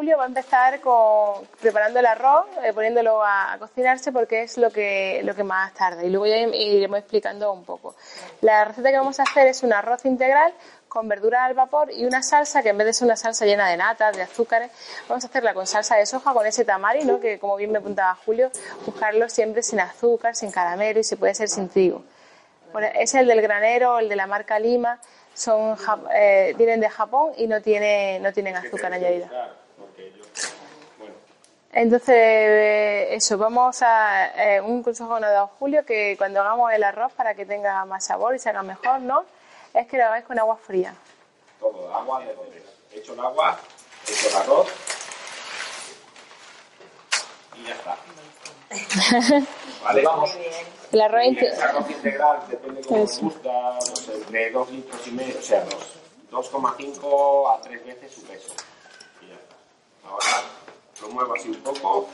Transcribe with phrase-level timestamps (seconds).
[0.00, 4.56] Julio va a empezar con, preparando el arroz, eh, poniéndolo a, a cocinarse porque es
[4.56, 6.02] lo que, lo que más tarda.
[6.02, 7.94] Y luego ya iremos explicando un poco.
[8.40, 10.54] La receta que vamos a hacer es un arroz integral
[10.88, 13.68] con verdura al vapor y una salsa que en vez de ser una salsa llena
[13.68, 14.70] de natas, de azúcares,
[15.06, 17.20] vamos a hacerla con salsa de soja, con ese tamari, ¿no?
[17.20, 18.50] que como bien me apuntaba Julio,
[18.86, 22.02] buscarlo siempre sin azúcar, sin caramelo y si puede ser sin trigo.
[22.72, 24.98] Bueno, es el del granero, el de la marca Lima,
[25.34, 25.76] son,
[26.14, 29.59] eh, vienen de Japón y no, tiene, no tienen azúcar añadida.
[31.72, 36.40] Entonces, eh, eso, vamos a eh, un consejo que nos ha dado Julio, que cuando
[36.40, 39.24] hagamos el arroz para que tenga más sabor y se haga mejor, ¿no?
[39.72, 40.94] Es que lo hagáis con agua fría.
[41.60, 42.34] Todo, agua de
[42.92, 43.56] He hecho el agua,
[44.08, 44.68] he hecho el arroz
[47.56, 47.96] y ya está.
[49.84, 50.02] ¿Vale?
[50.02, 50.30] Vamos.
[50.92, 55.06] El arroz, Y el arroz integral, depende cómo os gusta, no sé, de 2 litros
[55.06, 55.96] y medio, o sea, dos-
[56.50, 58.52] 2,5 a 3 veces su peso.
[59.22, 59.54] Y ya está.
[60.08, 60.26] Ahora
[61.02, 62.08] lo muevo así un poco.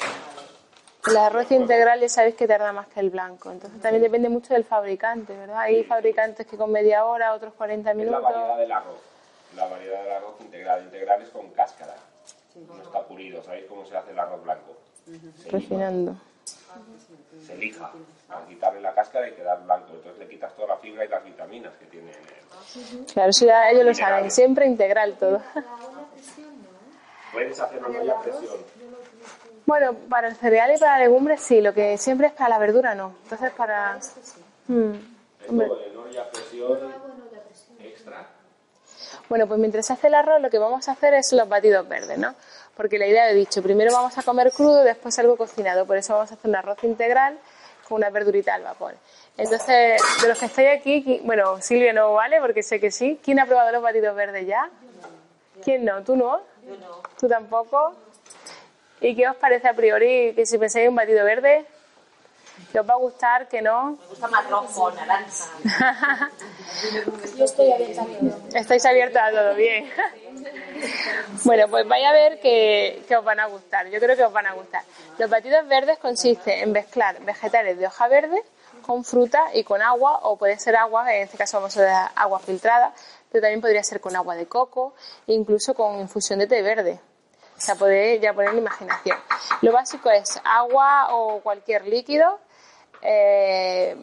[1.08, 3.50] el arroz integral ya sabéis que tarda más que el blanco.
[3.50, 5.58] Entonces también depende mucho del fabricante, ¿verdad?
[5.60, 8.22] Hay fabricantes que con media hora, otros 40 Es la minutos.
[8.22, 8.98] variedad del arroz.
[9.54, 10.82] La variedad del arroz integral.
[10.84, 11.94] Integral es con cáscara.
[12.56, 13.42] No está pulido.
[13.42, 14.76] ¿Sabéis cómo se hace el arroz blanco?
[15.04, 15.50] Se lija.
[15.52, 16.16] Refinando.
[17.46, 17.90] Se lija.
[18.26, 19.92] Para quitarle la cáscara y quedar blanco.
[19.92, 22.12] Entonces le quitas toda la fibra y las vitaminas que tiene.
[23.12, 24.30] Claro, eso ya ellos lo saben.
[24.30, 25.40] Siempre integral todo.
[27.32, 28.56] Puedes hacerlo en olla a presión.
[29.66, 32.58] Bueno, para el cereal y para la legumbre sí, lo que siempre es para la
[32.58, 33.14] verdura no.
[33.24, 33.98] Entonces para...
[34.68, 34.94] Hmm.
[35.48, 35.66] Hombre.
[35.66, 36.90] Esto en olla a presión
[37.80, 38.28] extra.
[39.28, 41.88] Bueno, pues mientras se hace el arroz, lo que vamos a hacer es los batidos
[41.88, 42.34] verdes, ¿no?
[42.76, 45.84] Porque la idea he dicho, primero vamos a comer crudo, después algo cocinado.
[45.84, 47.36] Por eso vamos a hacer un arroz integral
[47.88, 48.94] con una verdurita al vapor.
[49.36, 53.18] Entonces, de los que estáis aquí, bueno, Silvia no vale, porque sé que sí.
[53.22, 54.70] ¿Quién ha probado los batidos verdes ya?
[55.64, 56.02] ¿Quién no?
[56.02, 56.40] ¿Tú no?
[57.18, 57.94] ¿Tú tampoco?
[59.00, 61.66] ¿Y qué os parece a priori que si pensáis en un batido verde?
[62.72, 63.98] ¿Que os va a gustar, que no?
[64.00, 66.30] Me gusta más rojo, naranja.
[67.36, 68.58] Yo estoy abierta a todo.
[68.58, 69.90] Estáis abiertos a todo, bien.
[71.44, 73.88] Bueno, pues vais a ver que, que os van a gustar.
[73.88, 74.82] Yo creo que os van a gustar.
[75.18, 78.42] Los batidos verdes consisten en mezclar vegetales de hoja verde
[78.86, 82.10] con fruta y con agua, o puede ser agua, en este caso vamos a usar
[82.14, 82.94] agua filtrada,
[83.30, 84.94] pero también podría ser con agua de coco,
[85.26, 87.00] e incluso con infusión de té verde.
[87.56, 89.18] O sea, podéis ya poner la imaginación.
[89.62, 92.38] Lo básico es agua o cualquier líquido,
[93.02, 93.96] eh,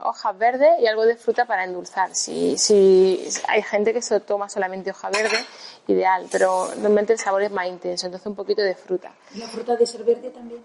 [0.00, 2.14] hojas verdes y algo de fruta para endulzar.
[2.14, 5.38] Si, si hay gente que se toma solamente hoja verde,
[5.86, 9.12] ideal, pero normalmente el sabor es más intenso, entonces un poquito de fruta.
[9.34, 10.62] ¿Y la fruta de ser verde también?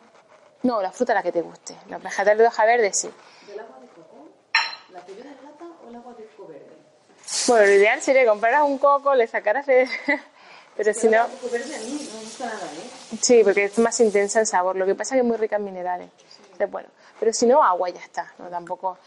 [0.64, 1.76] No, la fruta la que te guste.
[1.88, 3.10] Los vegetales de hoja verde sí.
[3.48, 4.28] ¿Del agua de coco?
[4.92, 6.78] ¿La primera lata o el agua de coco verde?
[7.48, 9.88] Bueno, lo ideal sería que compraras un coco, le sacaras el...
[10.76, 13.18] Pero si no, El coco verde a mí no me gusta nada, ¿eh?
[13.22, 14.76] sí, porque es más intensa el sabor.
[14.76, 16.10] Lo que pasa es que es muy rica en minerales.
[16.44, 16.90] Entonces, bueno,
[17.20, 18.34] pero si no, agua ya está.
[18.40, 18.98] No, tampoco...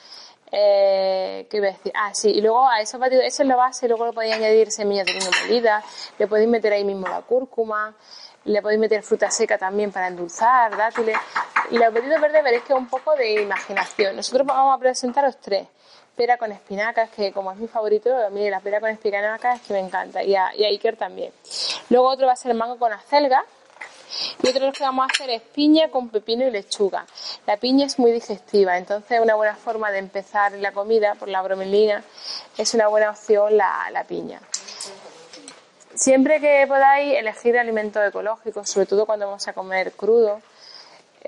[0.53, 1.93] Eh, ¿Qué iba a decir?
[1.94, 4.71] Ah, sí, y luego a esos batidos, eso es la base, luego le podéis añadir
[4.71, 5.84] semillas de lino molidas,
[6.19, 7.97] le podéis meter ahí mismo la cúrcuma,
[8.44, 11.19] le podéis meter fruta seca también para endulzar, dátiles.
[11.71, 14.15] Y los batidos verdes veréis que es un poco de imaginación.
[14.15, 15.66] Nosotros vamos a presentaros tres.
[16.16, 19.74] Pera con espinacas, que como es mi favorito, mí la pera con espinacas es que
[19.74, 21.33] me encanta, y a, y a Iker también.
[21.91, 23.45] Luego otro va a ser mango con acelga,
[24.42, 27.07] y otro que vamos a hacer es piña con pepino y lechuga.
[27.47, 31.42] La piña es muy digestiva, entonces una buena forma de empezar la comida por la
[31.42, 32.03] bromelina
[32.57, 34.41] es una buena opción la, la piña.
[35.95, 40.41] Siempre que podáis elegir alimentos ecológicos, sobre todo cuando vamos a comer crudo,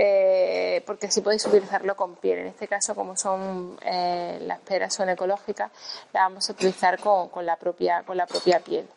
[0.01, 2.39] eh, porque así podéis utilizarlo con piel.
[2.39, 5.73] En este caso, como son eh, las peras son ecológicas,
[6.13, 8.89] las vamos a utilizar con, con la propia con la propia piel.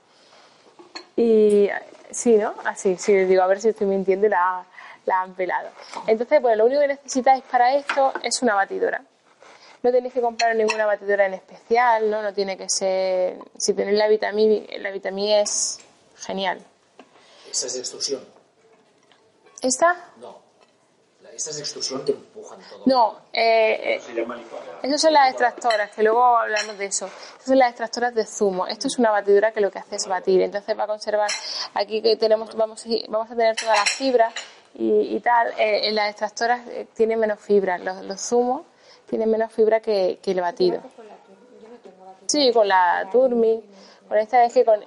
[1.16, 1.70] Y
[2.12, 2.54] sí, ¿no?
[2.66, 4.64] Así, sí, digo, a ver si estoy mintiendo y la,
[5.06, 5.70] la han pelado.
[6.06, 9.04] Entonces, bueno, lo único que necesitáis para esto es una batidora.
[9.82, 12.22] No tenéis que comprar ninguna batidora en especial, ¿no?
[12.22, 13.40] No tiene que ser...
[13.58, 15.80] Si tenéis la vitamina, la vitamina es
[16.16, 16.64] genial.
[17.50, 18.24] Esa es de extrusión.
[19.64, 20.12] ¿Esta?
[20.18, 20.51] No.
[21.48, 22.84] Es extrusión que empujan todo.
[22.86, 24.80] No, eh, eh, Se llama licuadora.
[24.84, 27.06] esas son las extractoras, que luego hablamos de eso.
[27.08, 28.68] Esas son las extractoras de zumo.
[28.68, 30.42] Esto es una batidora que lo que hace es batir.
[30.42, 31.30] Entonces va a conservar,
[31.74, 34.34] aquí que tenemos, vamos, a- vamos a tener todas las fibras
[34.76, 35.48] y, y tal.
[35.58, 37.78] Eh, en las extractoras eh, tienen menos fibra.
[37.78, 38.64] Los, los zumos
[39.10, 40.82] tienen menos fibra que, que el batido.
[42.28, 43.62] Sí, con la Turmi.
[44.08, 44.80] Con esta es que con,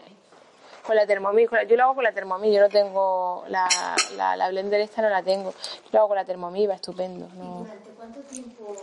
[0.86, 1.48] con la Thermomix.
[1.48, 2.54] con la- yo lo hago con la Thermomix.
[2.54, 3.68] Yo no tengo la,
[4.16, 5.50] la, la blender esta, no la tengo.
[5.52, 7.28] Yo lo hago con la Thermomix, va estupendo.
[7.34, 7.58] No.
[7.60, 8.76] ¿Durante cuánto tiempo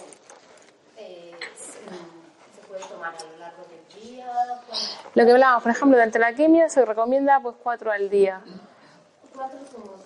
[0.97, 4.25] eh, se puede tomar a lo largo del día?
[4.67, 8.41] ¿Cuánto- Lo que hablábamos, por ejemplo, durante la quimio se recomienda pues cuatro al día.
[9.35, 9.59] ¿Cuatro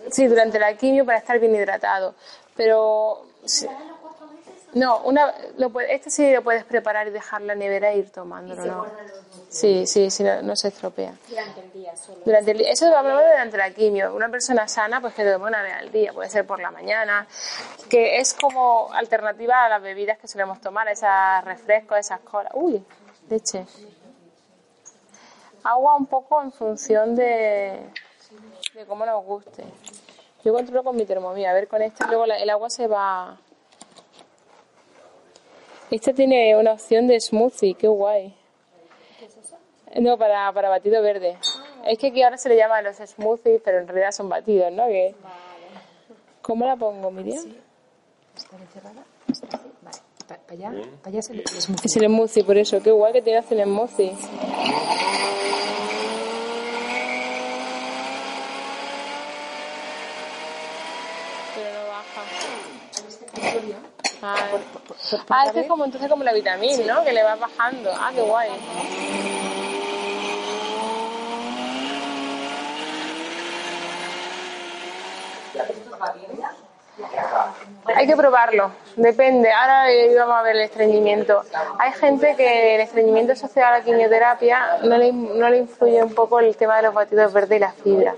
[0.04, 2.14] de Sí, durante la quimio para estar bien hidratado.
[2.56, 3.66] Pero sí.
[3.66, 4.65] ¿Para los cuatro meses?
[4.76, 8.64] No, una, lo este sí lo puedes preparar y dejar la nevera e ir tomándolo,
[8.66, 8.86] ¿no?
[9.50, 11.14] Sí, sí, sí, no, no se estropea.
[11.30, 12.20] Durante el día solo.
[12.26, 14.14] Durante el eso hablamos durante la quimio.
[14.14, 17.26] Una persona sana, pues que tome una vez al día, puede ser por la mañana,
[17.90, 22.52] que es como alternativa a las bebidas que solemos tomar, esas refrescos, esas colas.
[22.56, 22.84] Uy,
[23.30, 23.66] leche.
[25.64, 27.80] Agua un poco en función de,
[28.74, 29.64] de cómo nos guste.
[30.44, 33.38] Yo controlo con mi termomía, a ver con este luego la- el agua se va.
[35.92, 38.34] Esta tiene una opción de smoothie, qué guay.
[40.00, 41.38] No, para, para batido verde.
[41.86, 44.88] Es que aquí ahora se le llama los smoothies, pero en realidad son batidos, ¿no?
[44.88, 45.16] Que...
[46.42, 47.56] ¿Cómo la pongo, Miriam?
[48.36, 49.04] ¿Está encerrada?
[49.32, 49.68] ¿Está así?
[49.82, 49.98] Vale.
[50.28, 50.72] Para allá,
[51.02, 51.86] para allá es el, smoothie.
[51.86, 52.82] Es el smoothie, por eso.
[52.82, 54.14] Qué guay que tiene el smoothie
[61.76, 62.22] no baja.
[64.22, 64.48] Ah,
[65.30, 67.04] ah, este es como, entonces como la vitamina, ¿no?
[67.04, 67.92] Que le va bajando.
[67.94, 68.50] Ah, qué guay.
[77.96, 79.52] Hay que probarlo, depende.
[79.52, 81.44] Ahora eh, vamos a ver el estreñimiento.
[81.78, 86.14] Hay gente que el estreñimiento asociado a la quimioterapia no le, no le influye un
[86.14, 88.16] poco el tema de los batidos verdes y la fibra.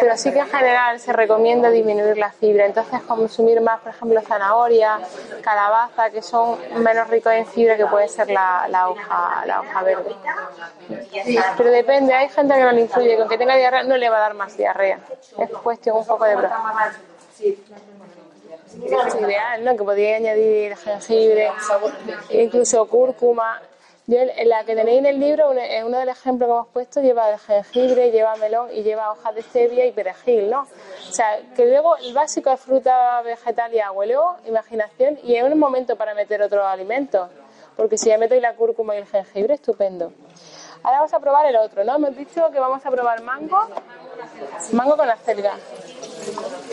[0.00, 2.64] Pero sí que en general se recomienda disminuir la fibra.
[2.64, 4.98] Entonces consumir más, por ejemplo, zanahoria,
[5.42, 9.82] calabaza, que son menos ricos en fibra que puede ser la, la hoja, la hoja
[9.82, 10.14] verde.
[11.56, 14.16] Pero depende, hay gente que no le influye, con que tenga diarrea no le va
[14.16, 14.98] a dar más diarrea.
[15.38, 16.92] Es cuestión un poco de probar.
[18.80, 19.76] Es ideal, ¿no?
[19.76, 21.50] Que podría añadir jengibre,
[22.30, 23.60] incluso cúrcuma.
[24.06, 26.68] Yo, en la que tenéis en el libro, en uno de los ejemplos que hemos
[26.68, 30.62] puesto, lleva jengibre, lleva melón y lleva hojas de stevia y perejil, ¿no?
[30.62, 34.04] O sea, que luego el básico es fruta, vegetal y agua.
[34.04, 37.30] Luego, imaginación, y es un momento para meter otros alimentos.
[37.76, 40.12] Porque si ya meto la cúrcuma y el jengibre, estupendo.
[40.82, 41.94] Ahora vamos a probar el otro, ¿no?
[41.94, 43.68] Hemos dicho que vamos a probar mango,
[44.72, 45.54] mango con acelga.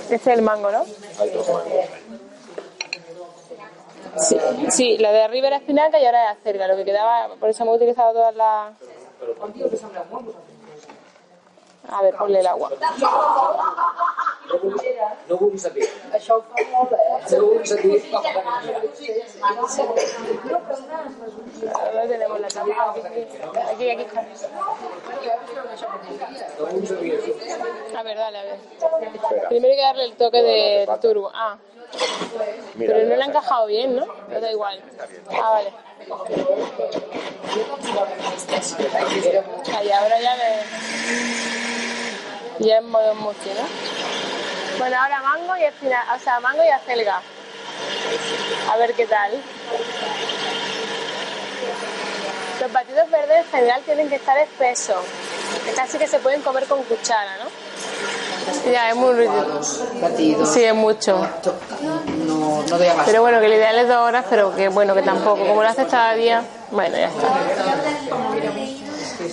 [0.09, 0.85] Este es el mango, ¿no?
[4.17, 4.37] Sí,
[4.69, 6.67] sí, la de arriba era espinaca y ahora es acelga.
[6.67, 8.73] Lo que quedaba, por eso hemos utilizado todas las.
[11.91, 12.69] A ver, ponle el agua.
[14.49, 15.85] No vulguis sentir.
[16.17, 16.97] Això ho fa molt bé.
[17.31, 18.03] No vulguis.
[21.73, 22.95] Ahora tenemos la tapa.
[23.71, 24.05] Aquí, aquí.
[26.57, 26.91] No vulguis.
[27.95, 28.59] A ver, dale, a ver.
[29.49, 31.31] Primero hay que darle el toque de turbo.
[31.33, 31.57] Ah.
[32.77, 34.05] Pero no le ha encajado bien, ¿no?
[34.05, 34.81] No da igual.
[35.31, 35.73] Ah, vale.
[39.75, 40.43] Ahí, ahora ya le...
[42.59, 44.08] Ya en modo mucho, ¿no?
[44.79, 46.03] Bueno, ahora mango y espina...
[46.15, 47.21] O sea, mango y acelga.
[48.71, 49.33] A ver qué tal.
[52.61, 55.03] Los batidos verdes en general tienen que estar espesos.
[55.75, 58.71] Casi que se pueden comer con cuchara, ¿no?
[58.71, 59.61] Ya, es muy rico.
[60.01, 60.49] Batidos.
[60.53, 61.27] Sí, es mucho.
[62.25, 63.03] No, no doy abasto.
[63.05, 65.45] Pero bueno, que el ideal es dos horas, pero que bueno, que tampoco.
[65.45, 67.27] Como lo haces cada día, bueno, ya está.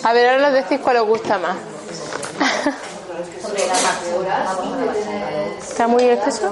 [0.09, 1.57] A ver, ahora nos decís cuál os gusta más.
[5.77, 6.51] ¿Está muy espeso?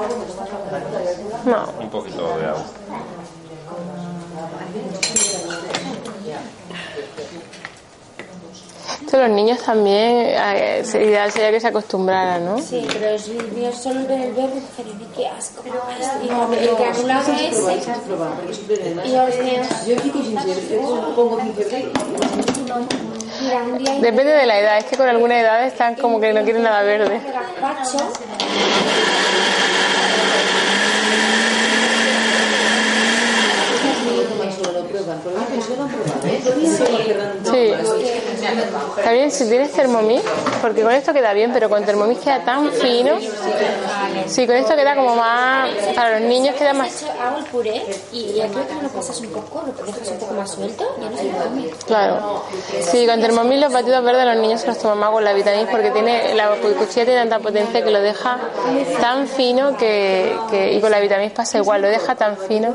[1.47, 1.64] No.
[1.81, 2.62] Un poquito de agua.
[9.00, 12.59] Esto los niños también, eh, sería ideal sería que se acostumbraran, ¿no?
[12.59, 14.61] Sí, pero es mío solo ver el verde
[15.16, 15.64] qué asco.
[15.64, 16.28] Y
[16.59, 17.83] el que anulado ese.
[19.04, 19.66] Y los míos.
[19.87, 21.38] Yo quito ginger, yo pongo
[24.00, 26.83] Depende de la edad, es que con alguna edad están como que no quieren nada
[26.83, 27.21] verde.
[37.51, 37.73] Sí.
[38.99, 40.23] Está bien si tienes Thermomix,
[40.64, 43.18] porque con esto queda bien, pero con Thermomix queda tan fino.
[44.26, 45.68] Sí, con esto queda como más.
[45.94, 47.04] Para los niños queda más.
[47.23, 48.49] Hago el puré y que
[48.83, 50.87] lo pasas un poco, lo dejas un poco más suelto
[51.59, 51.85] y.
[51.85, 52.42] Claro.
[52.80, 55.71] Sí, con Thermomix los batidos verdes los niños se los toman más con la vitamina
[55.71, 58.38] porque tiene la cuchilla tiene tanta potencia que lo deja
[59.02, 62.75] tan fino que, que- y con la vitamina pasa igual, lo deja tan fino.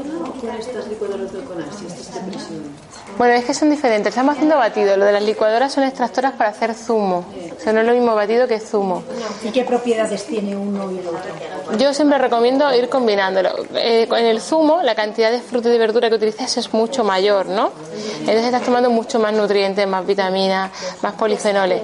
[3.17, 4.11] Bueno, es que son diferentes.
[4.11, 4.97] Estamos haciendo batidos.
[4.97, 7.25] Lo de las licuadoras son extractoras para hacer zumo.
[7.57, 9.03] O sea, no es lo mismo batido que zumo.
[9.43, 11.77] ¿Y qué propiedades tiene uno y el otro?
[11.77, 13.49] Yo siempre recomiendo ir combinándolo.
[13.75, 17.03] Eh, en el zumo, la cantidad de fruta y de verdura que utilizas es mucho
[17.03, 17.71] mayor, ¿no?
[18.19, 20.71] Entonces estás tomando mucho más nutrientes, más vitaminas,
[21.01, 21.83] más polifenoles.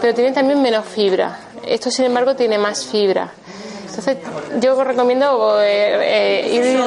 [0.00, 1.38] Pero tienen también menos fibra.
[1.66, 3.32] Esto, sin embargo, tiene más fibra.
[3.90, 4.18] Entonces,
[4.60, 6.80] yo recomiendo eh, eh, ir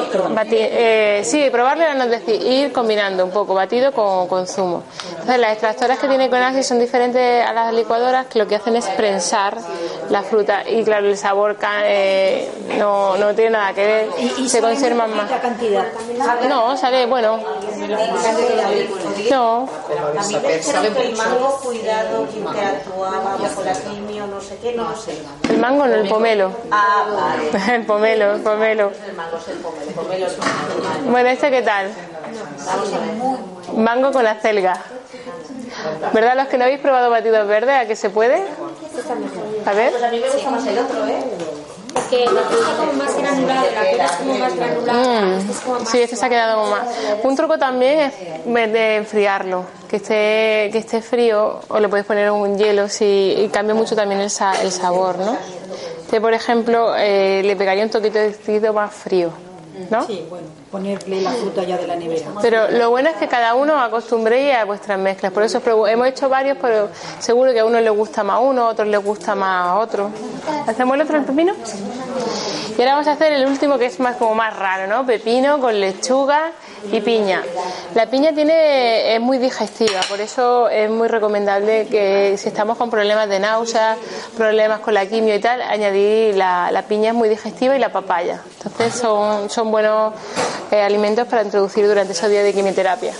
[0.51, 4.83] eh, sí, probarlo, no es decir, ir combinando un poco batido con, con zumo.
[5.11, 8.75] Entonces, las extractoras que tiene Conaxi son diferentes a las licuadoras que lo que hacen
[8.77, 9.57] es prensar
[10.09, 14.49] la fruta y claro, el sabor eh, no, no tiene nada que ver, ¿Y, y
[14.49, 15.29] se conservan más.
[15.31, 15.85] cantidad?
[16.47, 17.39] No, sale, bueno,
[19.29, 19.69] no,
[20.17, 24.57] A mí me dijeron que el mango, cuidado, que interactuaba bajo la quimio, no sé
[24.61, 25.21] qué, no lo sé.
[25.49, 26.51] el mango no, el pomelo.
[26.71, 27.51] Ah, vale.
[27.75, 28.91] El pomelo, el pomelo.
[29.07, 31.11] El mango es el pomelo, el pomelo es un animal.
[31.11, 31.91] Bueno, ¿este qué tal?
[33.75, 34.77] Mango con acelga.
[36.13, 36.35] ¿Verdad?
[36.35, 38.43] Los que no habéis probado batidos verdes, ¿a que se puede?
[39.65, 39.91] A ver.
[39.91, 41.23] Pues a mí me gusta más el otro, ¿eh?
[41.93, 45.21] Porque el otro está como más granulado, la piel es como más granulada.
[45.21, 46.87] Mm, este es como más Sí, este se ha quedado como más.
[47.23, 48.13] Un truco también es
[48.73, 53.47] de enfriarlo, que esté, que esté frío o le podéis poner un hielo si, y
[53.49, 55.37] cambia mucho también el, sa- el sabor, ¿no?
[56.03, 58.29] Este, por ejemplo, eh, le pegaría un toquito de
[58.73, 59.29] más frío,
[59.89, 60.05] ¿no?
[60.05, 62.27] Sí, bueno, ponerle la fruta ya de la nevera.
[62.41, 65.31] Pero lo bueno es que cada uno acostumbréis a vuestras mezclas.
[65.31, 66.89] Por eso hemos hecho varios, pero
[67.19, 70.09] seguro que a uno le gusta más uno, a otros les gusta más otro.
[70.67, 71.53] ¿Hacemos el otro, el pepino?
[72.77, 75.05] Y ahora vamos a hacer el último que es más como más raro, ¿no?
[75.05, 76.51] Pepino con lechuga
[76.91, 77.43] y piña.
[77.93, 82.89] La piña tiene es muy digestiva, por eso es muy recomendable que si estamos con
[82.89, 83.97] problemas de náuseas,
[84.35, 87.91] problemas con la quimio y tal, añadir la, la piña es muy digestiva y la
[87.91, 88.41] papaya.
[88.57, 90.13] Entonces son, son buenos
[90.71, 93.13] eh, alimentos para introducir durante esos días de quimioterapia.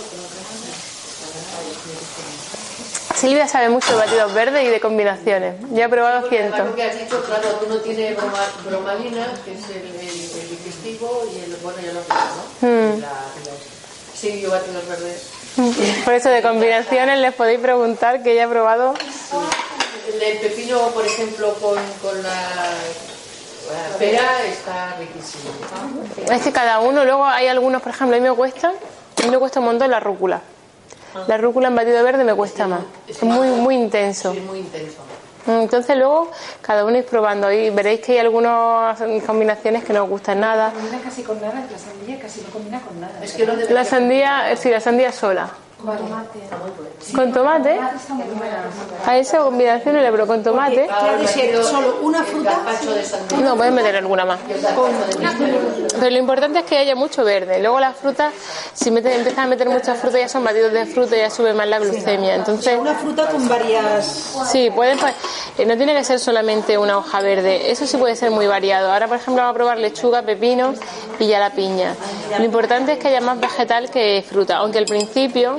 [3.14, 5.54] Silvia sabe mucho de batidos verdes y de combinaciones.
[5.70, 6.60] Yo he probado cientos.
[6.60, 11.40] Porque has dicho, claro, uno tiene broma- bromalina, que es el, el- el digestivo, y
[11.44, 12.94] el, bueno, ya lo ¿no?
[12.96, 13.00] Mm.
[13.00, 15.28] La- la- sí, yo batidos verdes.
[16.04, 18.94] Por eso de combinaciones les podéis preguntar que ella ha probado.
[20.20, 25.50] El pepino, por ejemplo, con, con la, la pera está riquísimo.
[26.30, 29.30] Es que cada uno, luego hay algunos, por ejemplo, a mí me cuesta, a mí
[29.30, 30.40] me cuesta un montón la rúcula.
[31.26, 32.80] La rúcula en batido verde me cuesta más.
[33.08, 34.32] Es muy, muy intenso.
[34.32, 34.98] Sí, muy intenso.
[35.46, 36.30] Entonces luego
[36.62, 40.70] cada uno ir probando y veréis que hay algunas combinaciones que no os gustan nada.
[40.70, 43.22] combina casi con nada, la sandía casi no combina con nada.
[43.22, 45.50] Es que de La sandía, sí, la sandía sola.
[45.84, 46.38] Con tomate.
[47.14, 47.80] ¿Con tomate?
[49.06, 50.88] A esa combinación le pero con tomate.
[51.62, 52.58] Solo una fruta.
[53.42, 54.40] No, puedes meter alguna más.
[56.00, 57.60] Pero lo importante es que haya mucho verde.
[57.60, 58.32] Luego las frutas,
[58.72, 61.52] si metes, empiezas a meter mucha fruta, ya son batidos de fruta y ya sube
[61.52, 62.34] más la glucemia.
[62.34, 64.32] Entonces, Una fruta con varias.
[64.50, 64.98] sí, pueden,
[65.58, 67.70] eh, no tiene que ser solamente una hoja verde.
[67.70, 68.92] Eso sí puede ser muy variado.
[68.92, 70.74] Ahora, por ejemplo, vamos a probar lechuga, pepino
[71.18, 71.94] y ya la piña.
[72.38, 74.56] Lo importante es que haya más vegetal que fruta.
[74.56, 75.58] Aunque al principio,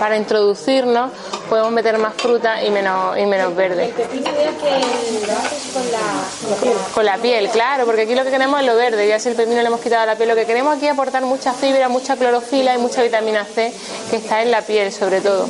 [0.00, 1.12] para introducirnos,
[1.50, 3.84] podemos meter más fruta y menos, y menos verde.
[3.84, 6.00] El pepino veo que lo haces con la,
[6.40, 6.74] con la piel.
[6.94, 9.36] Con la piel, claro, porque aquí lo que queremos es lo verde, ya si el
[9.36, 12.16] pepino le hemos quitado la piel, lo que queremos aquí es aportar mucha fibra, mucha
[12.16, 13.74] clorofila y mucha vitamina C
[14.08, 15.46] que está en la piel sobre todo.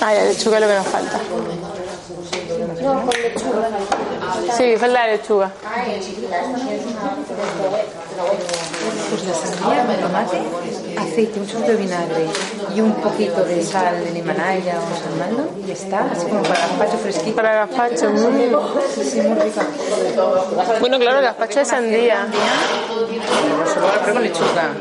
[0.00, 1.20] Ah, la lechuga es lo que nos falta.
[2.82, 3.68] No, con lechuga.
[4.56, 5.50] Sí, falta la lechuga.
[9.10, 10.38] Pues la sandía tomate,
[10.98, 12.26] aceite, un chorro de vinagre
[12.74, 16.60] y un poquito de sal de Himalaya o salmando y ya está, así como para
[16.60, 17.36] gazpacho fresquito.
[17.36, 18.16] Para gazpacho, mm.
[18.94, 19.60] Sí, sí, muy rico.
[20.80, 22.26] Bueno, claro, gazpacho de sandía.
[23.80, 24.74] La pruebo con lechuga.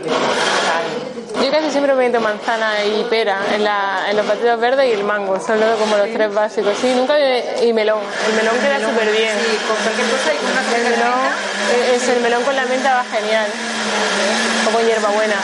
[1.43, 4.91] Yo casi siempre me meto manzana y pera en, la, en los batidos verdes y
[4.91, 6.73] el mango, son los- como los tres básicos.
[6.79, 7.99] Sí, nunca y melón.
[8.29, 9.31] El melón queda súper bien.
[9.39, 11.35] Sí, con cualquier cosa y con una El melón, menta.
[11.73, 13.47] eh, es el melón con la menta va genial.
[14.67, 15.35] O con hierbabuena.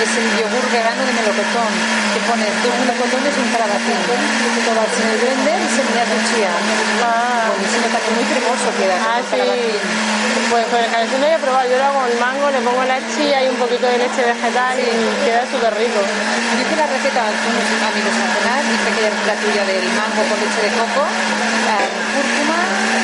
[0.07, 1.71] recién melocotón,
[2.15, 4.15] que pones dos melocotones en cada vacío.
[4.67, 6.53] Todas en el blender y se me de chía.
[7.03, 7.51] Ah.
[7.51, 8.97] Buenísimo, también muy cremoso queda.
[9.03, 9.35] Ah, sí.
[9.35, 9.83] calabacín.
[10.51, 11.67] Pues con el calabacín no he probado.
[11.67, 14.23] Yo lo hago con el mango, le pongo la chía y un poquito de leche
[14.23, 14.91] vegetal y
[15.27, 15.99] queda súper rico.
[16.03, 20.23] Yo hice la receta con unos amigos a cenar, dije que la tuya del mango
[20.31, 21.03] con leche de coco,
[22.15, 22.61] cúrcuma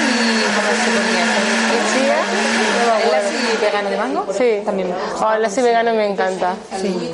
[0.07, 1.25] y ¿cómo se ponía?
[1.27, 2.19] ¿Y chía?
[2.23, 3.29] No me ¿El acuerdo.
[3.29, 3.39] así
[3.73, 4.27] vegano de mango?
[4.33, 4.63] Sí.
[4.65, 4.95] También.
[5.21, 6.55] Oh, el vegano me encanta.
[6.81, 7.13] Sí.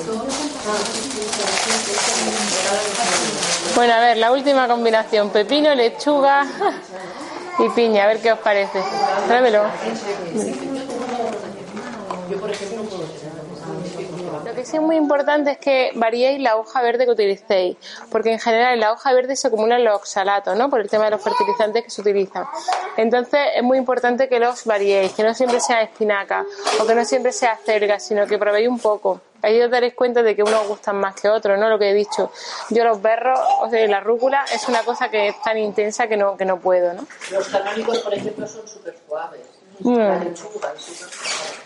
[3.74, 5.30] Bueno, a ver, la última combinación.
[5.30, 6.44] Pepino, lechuga
[7.58, 8.04] y piña.
[8.04, 8.82] A ver qué os parece.
[9.28, 9.62] Tráemelo.
[12.30, 13.47] Lo
[14.58, 17.76] que sí es muy importante es que variéis la hoja verde que utilicéis,
[18.10, 20.68] porque en general en la hoja verde se acumulan los oxalatos, ¿no?
[20.68, 22.44] Por el tema de los fertilizantes que se utilizan.
[22.96, 26.44] Entonces es muy importante que los variéis, que no siempre sea espinaca
[26.80, 29.20] o que no siempre sea acelga, sino que probéis un poco.
[29.42, 31.68] Ahí os daréis cuenta de que unos gustan más que otros, ¿no?
[31.68, 32.32] Lo que he dicho.
[32.70, 36.16] Yo los berros, o sea, la rúcula es una cosa que es tan intensa que
[36.16, 37.06] no, que no puedo, ¿no?
[37.30, 39.42] Los canónicos, por ejemplo, son súper suaves.
[39.78, 39.96] Mm.
[39.96, 41.57] La lechuga es súper suave.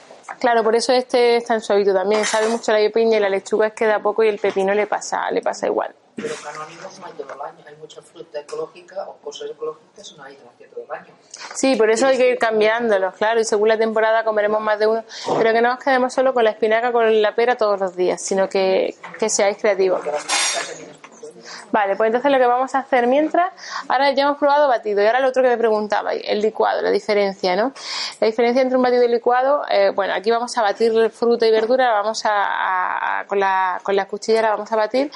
[0.42, 2.24] Claro, por eso este es tan suavito también.
[2.24, 4.88] Sabe mucho la piña y la lechuga es que da poco y el pepino le
[4.88, 5.94] pasa, le pasa igual.
[6.16, 7.64] Pero canónicos no hay todo el año.
[7.64, 11.14] Hay mucha fruta ecológica o cosas ecológicas no hay durante todo el año.
[11.54, 14.88] Sí, por eso hay que ir cambiándolos, claro, y según la temporada comeremos más de
[14.88, 15.04] uno,
[15.38, 18.20] pero que no os quedemos solo con la espinaca, con la pera todos los días,
[18.20, 20.00] sino que, que seáis creativos.
[21.70, 23.52] Vale, pues entonces lo que vamos a hacer mientras,
[23.88, 26.90] ahora ya hemos probado batido y ahora lo otro que me preguntabais, el licuado, la
[26.90, 27.72] diferencia, ¿no?
[28.20, 31.50] La diferencia entre un batido y licuado, eh, bueno, aquí vamos a batir fruta y
[31.50, 35.10] verdura, vamos a, con, la, con la cuchilla la vamos a batir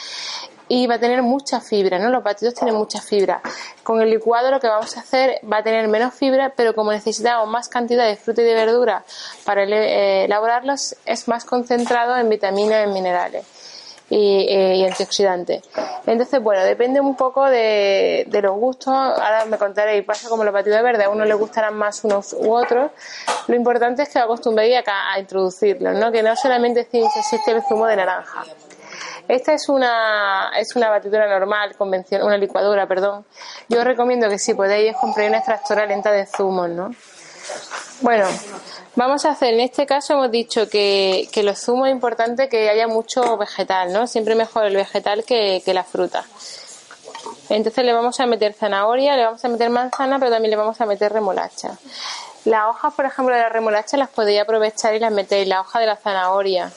[0.69, 2.11] y va a tener mucha fibra, ¿no?
[2.11, 3.41] Los batidos tienen mucha fibra.
[3.83, 6.93] Con el licuado lo que vamos a hacer va a tener menos fibra, pero como
[6.93, 9.05] necesitamos más cantidad de fruta y de verdura
[9.45, 13.56] para eh, elaborarlos, es más concentrado en vitaminas, en minerales
[14.09, 15.63] y, eh, y antioxidantes.
[16.07, 18.95] Entonces, bueno, depende un poco de, de los gustos.
[18.95, 22.53] Ahora me contaréis, pasa como los batidos verdes, a uno le gustarán más unos u
[22.53, 22.91] otros.
[23.49, 26.13] Lo importante es que os acostumbréis a, a introducirlos, ¿no?
[26.13, 28.45] Que no solamente existe el zumo de naranja.
[29.29, 33.25] Esta es una, es una batidora normal, convencional, una licuadora, perdón.
[33.69, 36.95] Yo os recomiendo que si podéis compréis una extractora lenta de zumos, ¿no?
[38.03, 38.27] Bueno,
[38.95, 42.69] vamos a hacer, en este caso hemos dicho que, que los zumos es importante que
[42.69, 44.07] haya mucho vegetal, ¿no?
[44.07, 46.25] Siempre mejor el vegetal que, la fruta.
[47.49, 50.81] Entonces le vamos a meter zanahoria, le vamos a meter manzana, pero también le vamos
[50.81, 51.79] a meter remolacha.
[52.45, 55.81] Las hojas, por ejemplo, de la remolacha las podéis aprovechar y las metéis, la hoja
[55.81, 56.71] de la zanahoria.